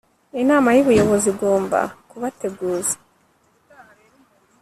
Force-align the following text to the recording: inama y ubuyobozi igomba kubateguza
inama 0.41 0.69
y 0.75 0.81
ubuyobozi 0.83 1.27
igomba 1.33 1.79
kubateguza 2.09 2.95